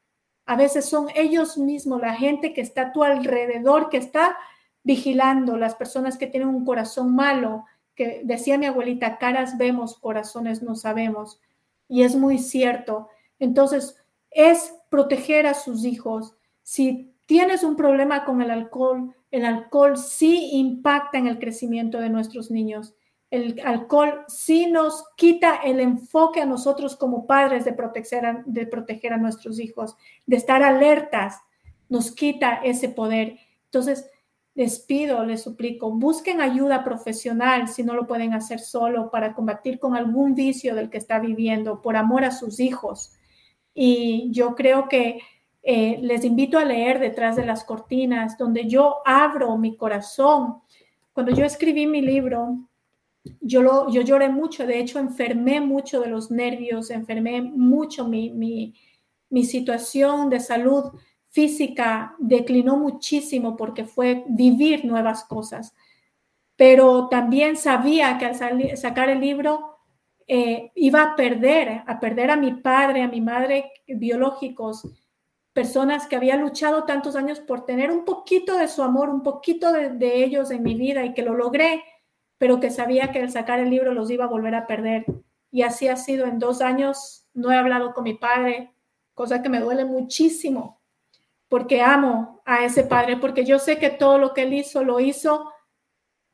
[0.47, 4.37] a veces son ellos mismos, la gente que está a tu alrededor, que está
[4.83, 10.63] vigilando, las personas que tienen un corazón malo, que decía mi abuelita, caras vemos, corazones
[10.63, 11.41] no sabemos.
[11.89, 13.09] Y es muy cierto.
[13.39, 13.97] Entonces,
[14.31, 16.37] es proteger a sus hijos.
[16.63, 22.11] Si tienes un problema con el alcohol, el alcohol sí impacta en el crecimiento de
[22.11, 22.95] nuestros niños.
[23.35, 28.65] El alcohol sí nos quita el enfoque a nosotros como padres de proteger a, de
[28.65, 31.41] proteger a nuestros hijos, de estar alertas,
[31.89, 33.37] nos quita ese poder.
[33.65, 34.09] Entonces,
[34.55, 39.81] les pido, les suplico, busquen ayuda profesional si no lo pueden hacer solo para combatir
[39.81, 43.15] con algún vicio del que está viviendo por amor a sus hijos.
[43.75, 45.19] Y yo creo que
[45.65, 50.61] eh, les invito a leer Detrás de las Cortinas, donde yo abro mi corazón.
[51.13, 52.69] Cuando yo escribí mi libro,
[53.41, 58.31] yo, lo, yo lloré mucho, de hecho enfermé mucho de los nervios, enfermé mucho mi,
[58.31, 58.75] mi,
[59.31, 60.93] mi situación de salud
[61.31, 65.75] física declinó muchísimo porque fue vivir nuevas cosas.
[66.57, 69.79] Pero también sabía que al sacar el libro
[70.29, 74.87] eh, iba a perder, a perder a mi padre, a mi madre biológicos,
[75.53, 79.73] personas que había luchado tantos años por tener un poquito de su amor, un poquito
[79.73, 81.83] de ellos en mi vida y que lo logré,
[82.39, 85.05] pero que sabía que al sacar el libro los iba a volver a perder.
[85.51, 87.27] Y así ha sido en dos años.
[87.33, 88.73] No he hablado con mi padre,
[89.15, 90.81] cosa que me duele muchísimo,
[91.49, 95.01] porque amo a ese padre, porque yo sé que todo lo que él hizo lo
[95.01, 95.51] hizo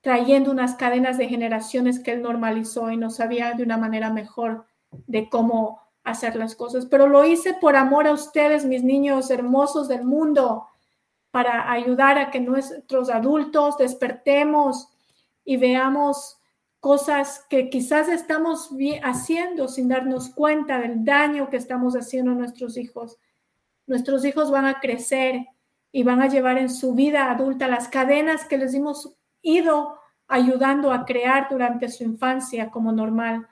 [0.01, 4.65] trayendo unas cadenas de generaciones que él normalizó y no sabía de una manera mejor
[4.91, 6.87] de cómo hacer las cosas.
[6.87, 10.67] Pero lo hice por amor a ustedes, mis niños hermosos del mundo,
[11.31, 14.89] para ayudar a que nuestros adultos despertemos
[15.45, 16.41] y veamos
[16.81, 18.71] cosas que quizás estamos
[19.03, 23.19] haciendo sin darnos cuenta del daño que estamos haciendo a nuestros hijos.
[23.87, 25.47] Nuestros hijos van a crecer
[25.93, 30.93] y van a llevar en su vida adulta las cadenas que les hemos ido ayudando
[30.93, 33.47] a crear durante su infancia como normal.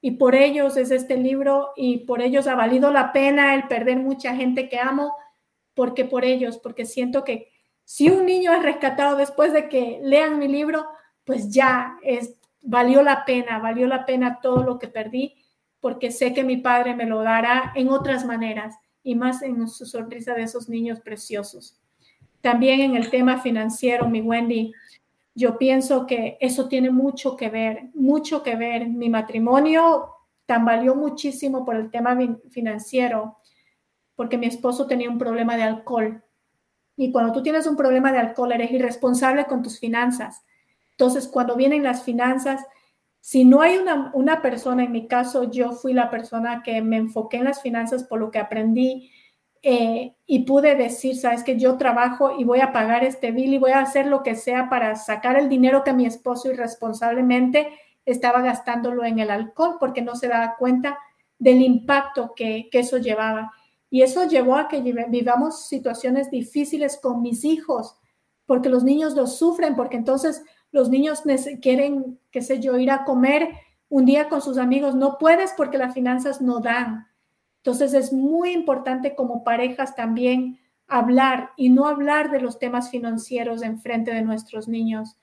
[0.00, 3.98] Y por ellos es este libro y por ellos ha valido la pena el perder
[3.98, 5.14] mucha gente que amo,
[5.74, 7.50] porque por ellos, porque siento que
[7.84, 10.86] si un niño es rescatado después de que lean mi libro,
[11.24, 11.96] pues ya
[12.62, 15.34] valió la pena, valió la pena todo lo que perdí,
[15.80, 19.84] porque sé que mi padre me lo dará en otras maneras y más en su
[19.84, 21.78] sonrisa de esos niños preciosos.
[22.40, 24.72] También en el tema financiero, mi Wendy,
[25.34, 28.88] yo pienso que eso tiene mucho que ver, mucho que ver.
[28.88, 30.10] Mi matrimonio
[30.46, 32.16] tambaleó muchísimo por el tema
[32.50, 33.38] financiero,
[34.14, 36.22] porque mi esposo tenía un problema de alcohol.
[36.96, 40.44] Y cuando tú tienes un problema de alcohol, eres irresponsable con tus finanzas.
[40.96, 42.64] Entonces, cuando vienen las finanzas,
[43.26, 47.38] si no hay una, persona, en mi caso, yo fui la persona que me enfoqué
[47.38, 49.10] en las finanzas por lo que aprendí
[49.62, 53.58] eh, y pude decir, sabes que yo trabajo y voy a pagar este bill y
[53.58, 57.72] voy a hacer lo que sea para sacar el dinero que mi esposo irresponsablemente
[58.04, 60.98] estaba gastándolo en el alcohol porque no se daba cuenta
[61.38, 63.52] del impacto que, que eso llevaba.
[63.88, 67.96] Y eso llevó a que vivamos situaciones difíciles con mis hijos,
[68.44, 70.44] porque los niños lo sufren, porque entonces
[70.74, 71.22] los niños
[71.62, 73.48] quieren, qué sé yo, ir a comer
[73.88, 77.06] un día con sus amigos, no puedes porque las finanzas no dan.
[77.58, 80.58] Entonces es muy importante como parejas también
[80.88, 85.16] hablar y no hablar de los temas financieros en frente de nuestros niños,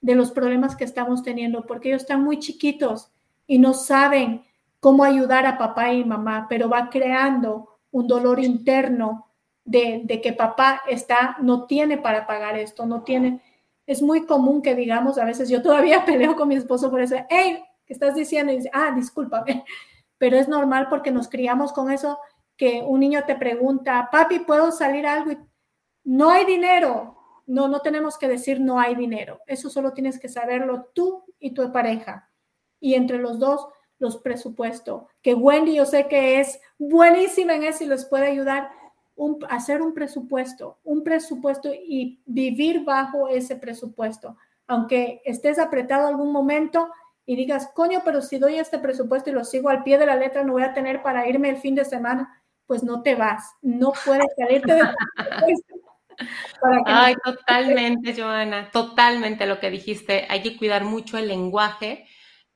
[0.00, 3.10] de los problemas que estamos teniendo, porque ellos están muy chiquitos
[3.48, 4.44] y no saben
[4.78, 9.26] cómo ayudar a papá y mamá, pero va creando un dolor interno
[9.64, 13.40] de, de que papá está, no tiene para pagar esto, no tiene
[13.92, 17.16] es muy común que digamos, a veces yo todavía peleo con mi esposo por eso,
[17.28, 18.52] hey, ¿qué estás diciendo?
[18.52, 19.64] Dice, ah, discúlpame,
[20.18, 22.18] pero es normal porque nos criamos con eso
[22.56, 25.32] que un niño te pregunta, papi, ¿puedo salir algo?
[25.32, 25.38] Y
[26.04, 27.18] no hay dinero.
[27.46, 29.40] No, no tenemos que decir no hay dinero.
[29.46, 32.30] Eso solo tienes que saberlo tú y tu pareja.
[32.78, 33.68] Y entre los dos
[34.02, 35.04] los presupuestos.
[35.22, 38.70] Que Wendy yo sé que es buenísima en eso y les puede ayudar
[39.48, 44.36] hacer un presupuesto, un presupuesto y vivir bajo ese presupuesto.
[44.66, 46.88] Aunque estés apretado algún momento
[47.26, 50.16] y digas, coño, pero si doy este presupuesto y lo sigo al pie de la
[50.16, 53.54] letra, no voy a tener para irme el fin de semana, pues no te vas,
[53.60, 54.82] no puedes salirte de
[56.86, 60.26] Ay, totalmente, Joana, totalmente lo que dijiste.
[60.28, 62.06] Hay que cuidar mucho el lenguaje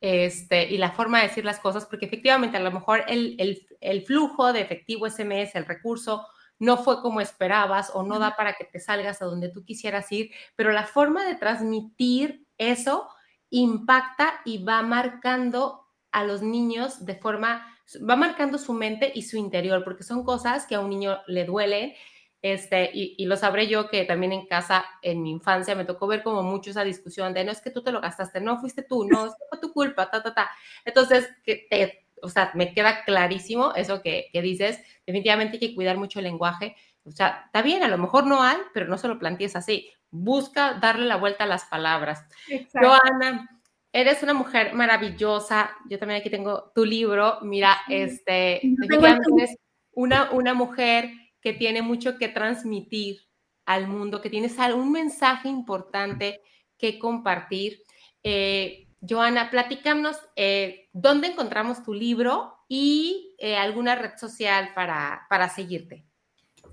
[0.01, 3.37] este, y la forma de decir las cosas, porque efectivamente a lo mejor el,
[3.81, 6.27] el, flujo de efectivo SMS, el recurso,
[6.59, 10.11] no fue como esperabas o no da para que te salgas a donde tú quisieras
[10.13, 13.09] ir, pero la forma de transmitir eso
[13.51, 17.77] impacta y va marcando a los niños de forma,
[18.09, 21.45] va marcando su mente y su interior, porque son cosas que a un niño le
[21.45, 21.95] duelen
[22.43, 26.23] este, y, lo sabré yo que también en casa, en mi infancia, me tocó ver
[26.23, 29.05] como mucho esa discusión de no es que tú te lo gastaste, no fuiste tú,
[29.05, 30.51] no, es fue tu culpa, ta, ta, ta.
[30.85, 34.81] Entonces, que te, o sea, me queda clarísimo eso que, que, dices.
[35.07, 36.77] Definitivamente hay que cuidar mucho el lenguaje.
[37.05, 39.91] O sea, está bien, a lo mejor no hay, pero no se lo plantees así.
[40.11, 42.25] Busca darle la vuelta a las palabras.
[42.73, 43.49] Joana,
[43.93, 45.71] eres una mujer maravillosa.
[45.89, 47.39] Yo también aquí tengo tu libro.
[47.43, 49.57] Mira, este, definitivamente eres
[49.93, 51.11] una, una mujer
[51.41, 53.21] que tiene mucho que transmitir
[53.67, 56.41] al mundo, que tienes un mensaje importante
[56.77, 57.83] que compartir.
[58.23, 65.49] Eh, Joana, platícanos eh, dónde encontramos tu libro y eh, alguna red social para, para
[65.49, 66.05] seguirte.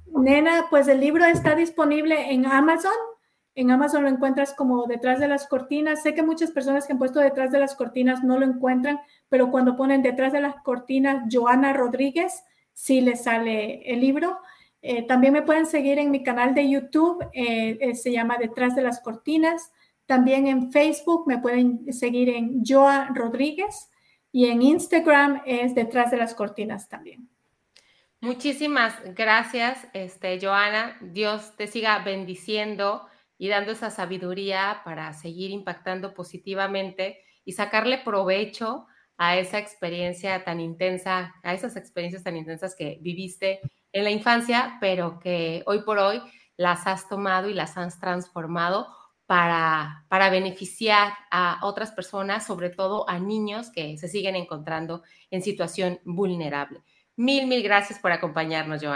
[0.08, 2.92] Nena, pues el libro está disponible en Amazon.
[3.56, 6.02] En Amazon lo encuentras como detrás de las cortinas.
[6.02, 9.52] Sé que muchas personas que han puesto detrás de las cortinas no lo encuentran, pero
[9.52, 14.40] cuando ponen detrás de las cortinas Joana Rodríguez, sí le sale el libro.
[14.82, 18.82] Eh, también me pueden seguir en mi canal de YouTube, eh, se llama Detrás de
[18.82, 19.72] las Cortinas.
[20.06, 23.90] También en Facebook me pueden seguir en Joa Rodríguez
[24.32, 27.30] y en Instagram es Detrás de las Cortinas también.
[28.20, 30.98] Muchísimas gracias, este, Joana.
[31.02, 33.06] Dios te siga bendiciendo
[33.38, 38.88] y dando esa sabiduría para seguir impactando positivamente y sacarle provecho
[39.18, 43.60] a esa experiencia tan intensa, a esas experiencias tan intensas que viviste
[43.92, 46.22] en la infancia, pero que hoy por hoy
[46.58, 48.88] las has tomado y las has transformado
[49.34, 55.42] para, para beneficiar a otras personas, sobre todo a niños que se siguen encontrando en
[55.42, 56.84] situación vulnerable.
[57.16, 58.92] Mil, mil gracias por acompañarnos, Joan.